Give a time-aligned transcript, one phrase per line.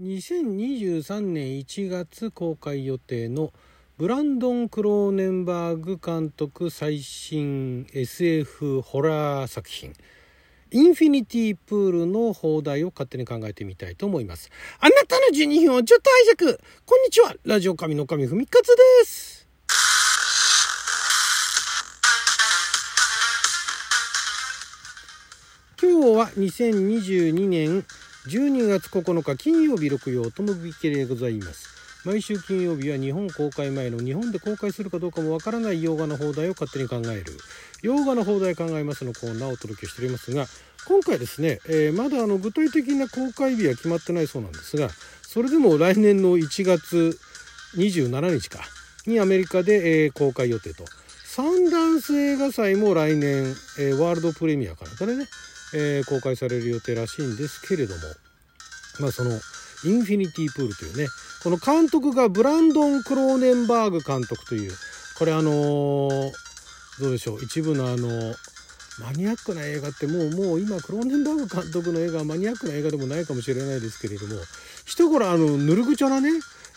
[0.00, 3.52] 2023年1月公開予定の
[3.98, 9.92] ブランドン・クローネンバーグ監督最新 SF ホラー作品
[10.70, 14.50] インフィニティプールの放題を勝手に考えてみたいと思います。
[14.78, 16.58] あなたの12分をちょっと拝借。
[16.86, 17.34] こんにちは。
[17.44, 18.68] ラジオ神の神ふみかつ
[19.02, 19.40] です。
[25.82, 27.84] 今日は2022年
[28.26, 31.68] 12月9日金曜日6曜ともびけでございます。
[32.04, 37.36] 毎週金曜日は日本公開前の日本で公開するかどうかもわからない洋画の放題を勝手に考える。
[37.82, 40.46] 洋画の放題考えますのコーナーをお届けしておりますが
[40.86, 44.88] 今回ですね、えー、まだあの具体的な公開日は決まってないそうなんですが
[45.22, 47.18] それでも来年の1月
[47.76, 48.60] 27日か
[49.06, 50.84] にアメリカで、えー、公開予定と。
[51.24, 55.28] サンダンス映画祭も来年、えー、ワールドプレミアかなんかね
[55.74, 58.02] えー、公開される予定らしいんですけれども。
[59.00, 59.30] まあその
[59.84, 61.06] インフィニティプールというね
[61.42, 64.72] この監督がブランドン・クローネンバーグ監督という
[65.18, 66.32] これあのー、
[67.00, 68.08] どうでしょう一部のあの
[68.98, 74.34] マニアックな映画ってもうもう今クローネンバーグ監督の映画はマニアックな映画でもないかもしれないですけれども
[74.84, 76.28] 一頃あのぬるぐちょなね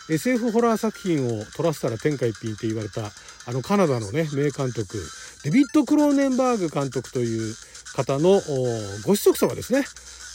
[0.08, 3.10] SF ホラー作品を撮らせたら天下一品って言われた
[3.46, 4.98] あのカナダのね名監督
[5.44, 7.54] デビッド・クローネンバーグ監督という
[7.94, 8.40] 方の
[9.04, 9.84] ご子息様ですね。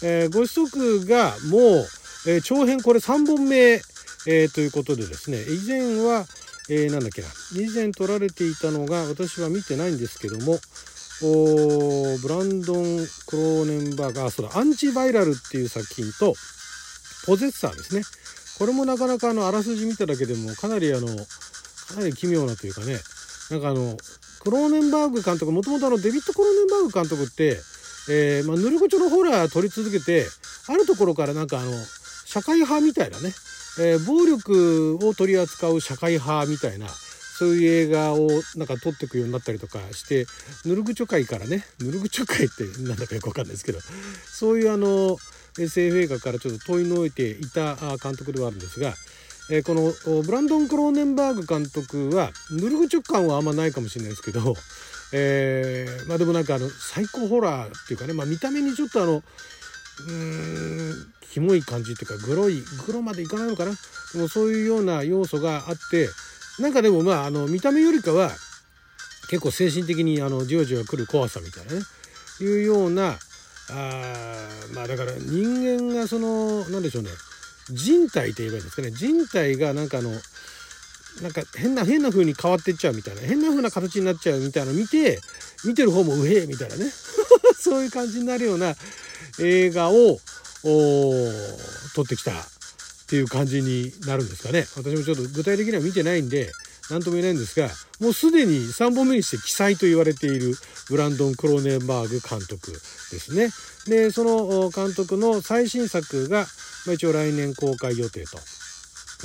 [0.01, 1.61] えー、ご子息がもう、
[2.27, 3.81] えー、長編これ3本目、
[4.27, 6.25] えー、ということでですね、以前は、
[6.69, 10.59] えー、なんだっけな、以前撮られていたのが、私は見てないんですけども、
[11.21, 16.33] おブランドン・クローネンバーガー、そうだ、アンチバイラルっていう作品と、
[17.25, 18.03] ポゼッサーですね。
[18.57, 22.99] これもなかなかあの、あらすじ見ただけでも、かなりあの、かなり奇妙なというかね、
[23.49, 23.97] なんかあの、
[24.39, 27.57] クローネンバーグ監督もともとあのデビッド・クローネンバーグ監督って、
[28.09, 30.25] えーまあ、ぬるぐちょのホラー撮り続けて
[30.67, 31.71] あるところからなんかあの
[32.25, 33.33] 社会派みたいなね、
[33.79, 36.87] えー、暴力を取り扱う社会派みたいな
[37.39, 40.25] そういう映画をなんか撮っていくようになったりとかして
[40.65, 43.79] ぬるぐちょ界からねぬるぐちょ界ってなんだかよくわかんないですけど
[44.25, 45.17] そういうあの
[45.57, 48.93] SF 映画からちょっと遠いのいていた監督ではあるんですが
[49.51, 54.55] えー、このブランドン・クローネンバーグ監督はヌルフ直感はあんまないかもしれないですけど、
[55.11, 59.23] えー、まあでもなんかあの最高ホラーっていうかね、まあ、見た目にちょっとあの
[60.07, 63.73] うんキモい感じっていうかグロいグロまでいかないのかな？
[64.13, 66.09] でもそういうような要素があって
[66.59, 68.31] なんかでもまああの見た目よりかは
[69.29, 71.81] 結構精神的にあのじわじわ来る怖さみたいなね。
[72.41, 73.17] いうような
[73.69, 77.09] あまあだから人間がその何でしょうね。
[77.71, 78.91] 人体といえばいいんですかね。
[78.91, 80.11] 人体がなんかあの
[81.21, 83.21] なんか変な変な風に変わってっちゃうみたいな。
[83.21, 85.19] 変な風な形になっちゃうみたいなの見て
[85.65, 86.85] 見てる方もうへえみたいなね。
[87.59, 88.75] そういう感じになるような
[89.39, 90.19] 映画を
[91.95, 92.35] 撮ってきたっ
[93.07, 94.67] ていう感じになるんですかね。
[94.75, 96.51] 私もちょっと具体的には見てないんで
[96.89, 97.69] 何とも言えないんですが
[97.99, 100.55] もうすでに3本目にして記載と言われている
[100.89, 103.49] ブランドン・クローネンバーグ監督ですね。
[103.87, 106.45] でその監督の最新作が
[106.85, 108.37] まあ、一応来年公開予定と。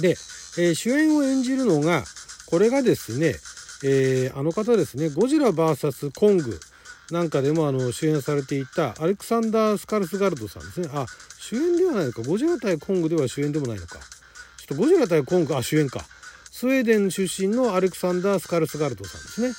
[0.00, 0.10] で、
[0.58, 2.04] えー、主演を演じるのが、
[2.46, 3.34] これがですね、
[3.84, 6.58] えー、あの方ですね、ゴジラ VS コング
[7.10, 10.88] なんかでもあの主演されていたアレクサンダー・スカルスガルドさんですね。
[10.92, 11.06] あ、
[11.38, 12.22] 主演ではないのか。
[12.22, 13.98] ゴジラ対コングでは主演でもないのか。
[14.58, 16.04] ちょっとゴジラ対コング、あ、主演か。
[16.56, 19.52] スウェーデン出身のアレクサンダー・スカルスガルドさんですね。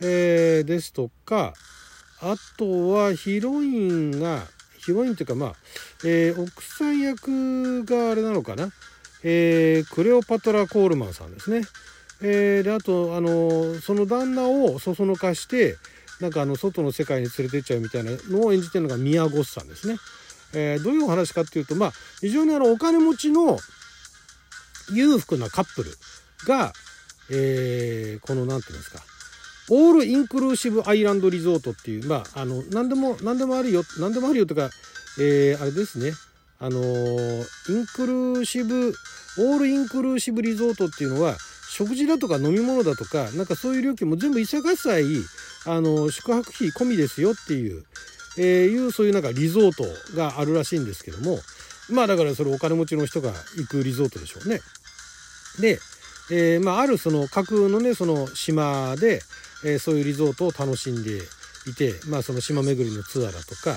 [0.00, 1.52] えー、ですとか、
[2.22, 4.46] あとはヒロインが、
[4.78, 5.52] ヒロインというかまあ、
[6.06, 8.70] えー、奥さん役があれなのかな、
[9.22, 11.66] えー、クレオパトラ・コールマンさんですね。
[12.22, 15.76] えー、であとあのその旦那をそそのかして
[16.18, 19.98] なんかあの外の世界に連れてっちゃうみたいなのを演じてるのがミヤ・ゴスさんですね。
[20.54, 21.92] えー、どういうお話かっていうとまあ
[22.22, 23.58] 非常にあのお金持ちの
[24.94, 25.90] 裕福なカップル
[26.46, 26.72] が、
[27.30, 29.02] えー、この何て言うんですか。
[29.70, 34.70] オールインクルーシブアイランドリゾートっていう、まあ、あの、何でも、何でもあるよ、何でもあるよとか、
[35.20, 36.12] えー、あれですね、
[36.58, 38.94] あのー、インクルーシブ、
[39.38, 41.36] オールインクルーシブリゾートっていうのは、
[41.70, 45.22] 食事だとか飲み物だとか、なんかそういう料金も全部一切合切、
[45.66, 47.84] あの、宿泊費込みですよっていう、
[48.38, 49.84] えー、いうそういうなんかリゾート
[50.16, 51.38] があるらしいんですけども、
[51.90, 54.60] まあだからそれお金持ちの人が行くリゾートでしょうね。
[55.60, 55.78] で、
[56.30, 59.20] えー、まああるその架空のね、その島で、
[59.64, 61.20] えー、そういうリゾートを楽しんで
[61.66, 63.76] いて、まあ、その島巡りのツアーだとか、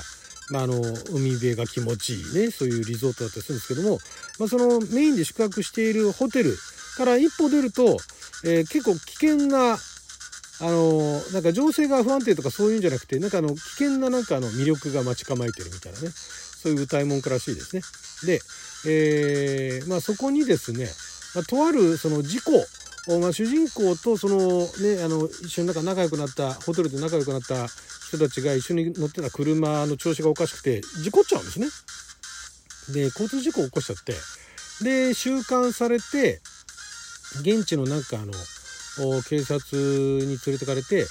[0.49, 0.75] まあ、あの
[1.11, 3.99] 海辺が気持ちいいねそういうリゾートだったりするんですけども、
[4.39, 6.55] まあ、そのメインで宿泊しているホテル
[6.97, 7.97] から一歩出ると、
[8.43, 16.09] えー、結構危険なあのなんか情勢が不安定とかそういうんじゃなくてなんかあの危険ななんかあの魅力が待ち構えてるみたいなね
[16.61, 17.81] そういう歌い文句らしいですね。
[18.23, 18.39] で、
[18.85, 20.87] えー、まあ、そこにですね、
[21.35, 22.51] まあ、とあるその事故
[23.19, 27.67] まあ、主人公とそのねあの一緒になんか仲良くなったホテルで仲良くなった
[28.07, 31.67] 人たちが一緒に乗ってた車の調子がおかしくて事故っちゃうんですね。
[32.93, 34.13] で交通事故を起こしちゃって
[34.83, 36.41] で収監されて
[37.41, 38.33] 現地のなんかあの
[39.23, 41.07] 警察に連れてかれて、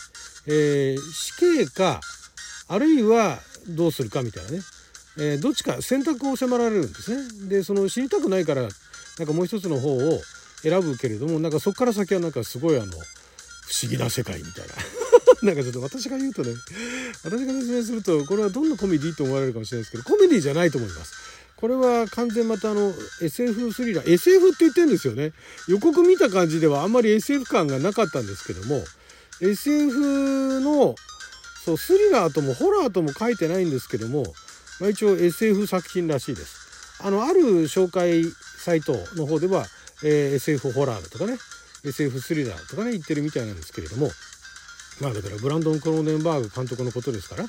[0.46, 2.00] えー、死刑か
[2.68, 3.38] あるいは
[3.68, 4.58] どうするかみたいなね、
[5.18, 7.48] えー、どっちか選択を迫られるんですね。
[7.48, 8.68] でその死にたくないから
[9.20, 10.18] なんかもう一つの方を
[10.62, 12.94] 選ぶけれどもなんかそこから先はなんかすごいあの不
[13.82, 14.74] 思議な世界みたいな
[15.44, 16.54] なんかちょっと私が言うとね
[17.22, 21.12] 私が説明するとこれはどんなコメディと思われるかもしれないですけどコメディじゃないと思います。
[21.56, 25.34] これは完全またあの SF スリラー SF って言ってるんですよね
[25.68, 28.82] 予告見た感じではあんまり SF 感がなかったんですけども
[29.42, 30.94] SF の
[31.62, 34.24] そうスリラーともホラーとも書いてないんですけども、
[34.80, 36.69] まあ、一応 SF 作品らしいです。
[37.02, 38.24] あのある紹介
[38.58, 39.66] サイトの方では
[40.02, 41.36] えー、SF ホラーだとかね
[41.84, 44.08] SF スリラーとかね言ってるみたいなんですけれども
[45.00, 47.44] まあだからブランドン・クローネンバーグ監督のことですから、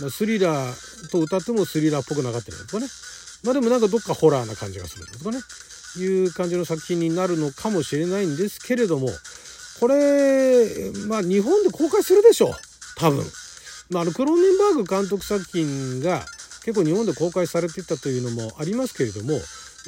[0.00, 2.86] まあ、スリラーと歌ってもスリラーっぽくなかったりとかね
[3.44, 5.38] まあでもなんかどっかホラーな感じがするとかね
[5.98, 9.08] いう感じの作品になるのかもしれないんですけれども
[9.80, 10.66] これ
[11.08, 12.52] まあ日本で公開するでしょう
[12.96, 13.24] 多分。
[13.90, 16.24] まあ、あのクローネンバーグ監督作品が
[16.64, 19.38] 結構日本で公開されてたというのもありますけれども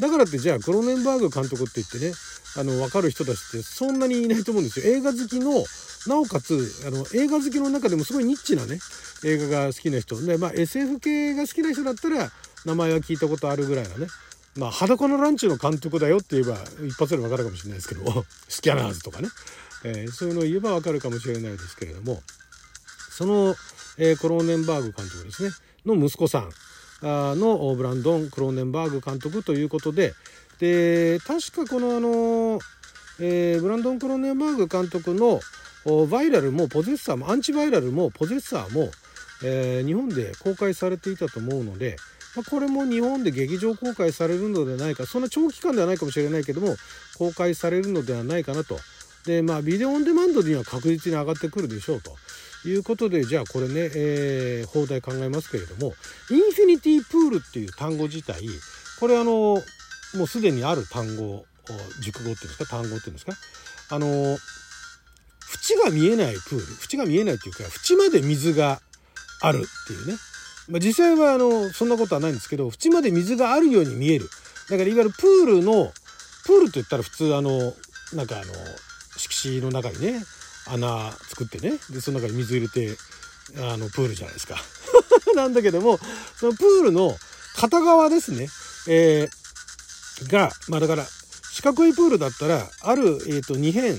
[0.00, 2.12] だからってじゃあクロネンバーグ監督って言ってね
[2.56, 4.94] あの分かる人たちってそんなにいないと思うんですよ。
[4.94, 5.64] 映画好きの
[6.06, 8.78] なおかつあの映画好きの中でもすごいニッチなね
[9.24, 10.20] 映画が好きな人。
[10.20, 12.30] で、まあ、SF 系が好きな人だったら
[12.64, 14.06] 名前は聞いたことあるぐらいなね
[14.56, 19.28] まあ裸のランチの監督だよって言えば一発で分かるかもしれないですけど スキャナーズとかね、
[19.84, 22.22] えー、そういうのを言えば分かるかもしれないですけれども
[23.10, 23.56] その、
[23.98, 25.50] えー、クローネンバーグ監督ですね。
[25.86, 26.50] の息子さん
[27.02, 30.14] のブランドン・クローネンバーグ監督ということで
[30.60, 32.60] で確かこのあの、
[33.20, 35.40] えー、ブランドン・クローネンバーグ監督の
[36.08, 38.90] バイラルもポゼッサーもアンチバイラルもポゼッサーも、
[39.42, 41.96] えー、日本で公開されていたと思うので、
[42.36, 46.76] まあ、これも日本で劇場公開されるのではないかそんな長期間ではないかもしれないけども
[47.18, 48.78] 公開されるのではないかなと。
[49.26, 52.16] でまあビデオオンデマンドには確実に上がってくるでしょうと。
[52.64, 55.94] いうことでじゃあこれね、えー、放題考えますけれども
[56.30, 58.40] インフィニティプールっていう単語自体
[59.00, 59.62] これあの
[60.14, 61.44] もうすでにある単語
[62.00, 63.32] 熟語っていうんですか単語っていうんですか
[63.90, 64.38] あの縁
[65.84, 68.80] が見えないプール縁が見えないっていうか縁まで水が
[69.40, 70.14] あるっていうね、
[70.68, 74.28] まあ、実際はあのそんなことはないんですけど縁まで水があるように見える。
[74.70, 75.92] だからいわゆるプールの
[76.46, 77.74] プールといったら普通あの
[78.14, 78.52] なんかあの
[79.16, 80.22] 敷地の中にね
[80.66, 81.78] 穴作ってね。
[81.90, 82.96] でその中に水入れて
[83.58, 84.56] あのプールじゃないですか。
[85.34, 85.98] なんだけども
[86.38, 87.16] そのプールの
[87.56, 88.48] 片側ですね、
[88.86, 91.06] えー、がまあだから
[91.52, 93.98] 四角いプールだったらある、えーと、2辺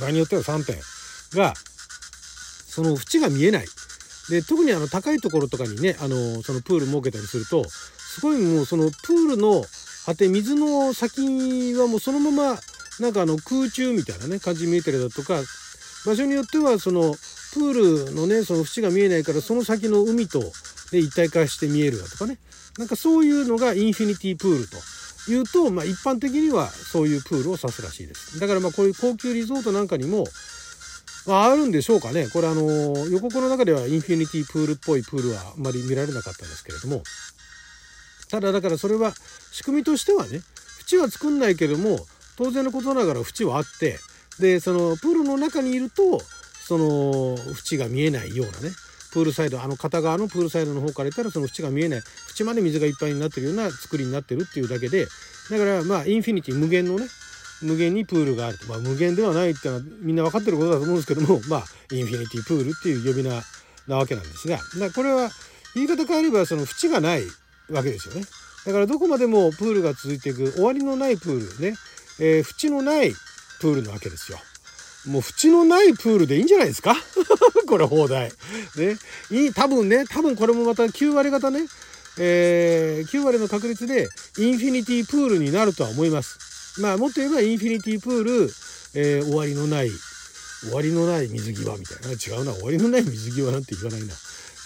[0.00, 0.78] 場合によっては3辺
[1.34, 1.54] が
[2.66, 3.66] その縁が見えない。
[4.28, 9.64] で特にあの高いところとかにねあのそのプール設けたりするとすごいもうそのプールの
[10.04, 12.58] 果て水の先はもうそのまま
[13.00, 15.42] なんかあの空中みたいなね感じに見えたりだとか
[16.06, 17.14] 場所によってはその
[17.52, 20.40] プールのねその縁が見えないからその先の海と、
[20.92, 22.38] で一体化して見えるだとかね。
[22.78, 24.76] なんかそういうのがインフィニティプールと
[25.30, 28.38] いうと、まあ、一般的にはそういうプールを指すらしいです。
[28.38, 30.24] だからまあこういう高級リゾートなんかにも、
[31.26, 32.28] まあ、るんでしょうかね。
[32.28, 32.62] これあの
[33.08, 37.02] 予告の中ではインフィニティプールっぽいプールはあんまり見られなかったんですけれども。
[38.28, 39.12] ただだからそれは
[39.52, 40.40] 仕組みとしてはね
[40.92, 41.98] 縁は作んないけども
[42.36, 43.98] 当然のことながら縁はあって
[44.38, 46.20] でそのプールの中にいると
[46.66, 47.36] その
[47.70, 48.74] 縁が見えないようなね
[49.12, 52.02] プールサイドあの片側のプールサイドの方から言ったらその縁が見えない
[52.38, 55.06] 縁まで水がいっぱいになってるような作りになってるっていうだけで
[55.50, 57.06] だからまあインフィニティ無限のね
[57.62, 58.66] 無限にプールがあると。
[58.66, 63.42] まあ無限ではないっていうのはみんな分かってることだと思うんですけども まあインフィニティプールっていう呼び名
[63.86, 65.30] なわけなんですがだこれは
[65.74, 67.22] 言い方変えればその縁がない
[67.70, 68.22] わけですよね。
[68.66, 71.76] だからどこまでもプールが続いていく終わりのないプールね
[72.18, 73.12] えー、縁のない
[73.60, 74.38] プールなわけですよ。
[75.06, 76.96] もう縁のないプールでいいんじゃないですか？
[77.68, 78.32] これ放題。
[78.76, 78.96] ね。
[79.30, 81.66] いい、多分ね、多分これもまた9割方ね、
[82.18, 84.08] えー、9割の確率で
[84.38, 86.38] インフィニティプールになるとは思います。
[86.80, 88.54] まあもっと言えばインフィニティプール、
[88.94, 89.90] えー、終わりのない、
[90.62, 92.10] 終わりのない水際みたいな。
[92.12, 94.14] 違うな、終わりのない水際なんて言わないな。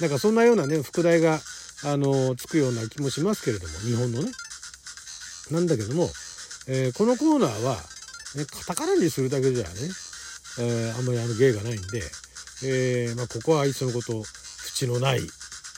[0.00, 1.40] なんかそんなようなね、副題が、
[1.83, 4.33] あの、つくような気もしますけれども、日本のね。
[5.50, 6.11] なんだけども、
[6.67, 7.76] えー、このコーナーは、
[8.37, 9.71] ね、カタカナにするだけじゃね、
[10.61, 12.02] えー、あんまりあの芸がないんで、
[12.64, 14.23] えー、まあ、ここはあいっそのこと
[14.81, 15.21] 縁のない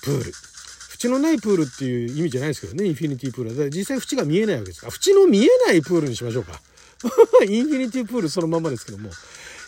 [0.03, 0.33] プール
[1.05, 3.71] 縁のないプールっていう意味じゃないですけどね、インフィニティプールは。
[3.71, 6.61] 実際縁が見えないわけですから、縁の見えないプールにしましょうか。
[7.45, 9.11] インフィニティプールそのままですけども。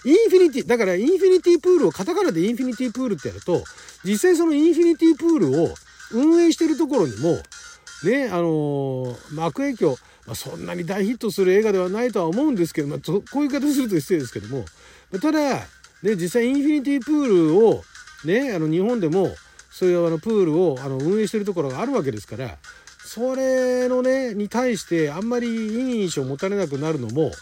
[0.04, 3.64] インフィニティ、だからインフィニティプールをカタカナでインフィニティプールってやると、
[4.04, 5.74] 実際そのインフィニティプールを
[6.12, 7.42] 運営してるところにも、
[8.04, 14.64] ね、あのー、悪影響、まあ、そんなに大ヒットする映画ではないとは思うんですけど、まあ、こういう言い方すると失礼ですけども、
[15.20, 15.66] ただ、
[16.02, 17.82] ね、実際インフィニティプールを、
[18.24, 19.34] ね、あの日本でも
[19.70, 22.58] そういうあのプールをあの運営してるところがあるわけですから
[23.04, 27.32] それのねに対してあんまりいい印象を持たれなくなるのも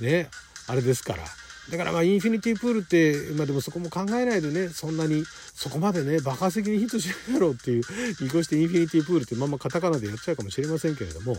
[0.00, 0.28] ね
[0.66, 1.24] あれですから。
[1.70, 7.84] だからまあインフィニティプールってまあでもそこも考えないでねそんなにそこまでね爆発的にヒットしないだろうっていう
[8.20, 11.36] 見越してインフィニティプールってまんまカタカナでやっちゃうかもしれませんけれども。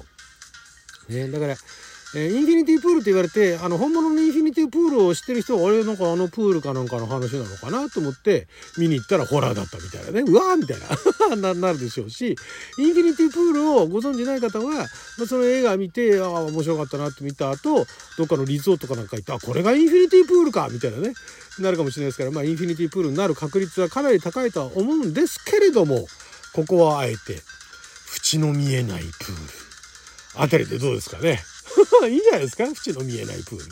[1.10, 1.56] ねだから
[2.14, 10.24] えー、インフィニティプールって言われて、あの、本物のインフィニティプールを知ってる人は、あれ、なんかあのプールかなんかの話なのかなと思って、見に行ったらホラーだったみたいなね。
[10.28, 10.78] うわーみたい
[11.38, 12.36] な な、るでしょうし、
[12.78, 14.74] インフィニティプールをご存知ない方は、
[15.18, 21.14] まあ、その映画見て、ああ、面白かったなって見た後、どっかのリゾートかなんか行って、あ、これがインフィニティプールかみたいなね、
[21.60, 26.10] なるかもしれないですから、まあ、インフィニティプールになる確率はかなり高いとは思うんですけれども、
[26.52, 27.42] ここはあえて、
[28.34, 29.61] 縁の見えないプール。
[30.36, 31.44] あたりでどうですかね。
[32.10, 33.66] いいじゃないですか縁の見えないプール。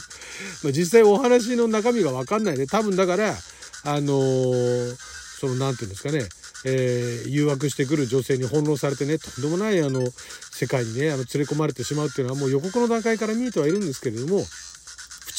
[0.64, 3.38] まあ、実際お話の中身がわかんないで、多分だから、
[3.84, 4.96] あのー、
[5.40, 6.28] その、なんていうんですかね、
[6.66, 10.06] えー、誘惑してくる女性に翻弄されてね、とんでもないあの、
[10.52, 14.46] 世界にね、あの、連れ込まれてしまうっていうのはもう予告の段階から見えてはいるんですけれども、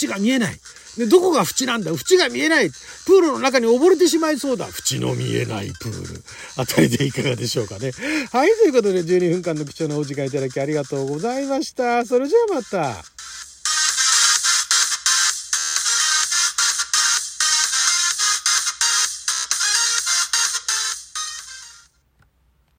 [0.02, 0.58] 縁が見えない。
[1.00, 1.90] で、どこが縁なんだ？
[1.90, 6.22] 縁が見えないプールの中に溺れてしまいそうだ縁の見えないプール
[6.56, 7.90] あたりでいかがでしょうかね。
[8.30, 12.04] はい、ということで12分間の貴重なお時間いただきありがとうございました。
[12.04, 13.19] それじゃあまた。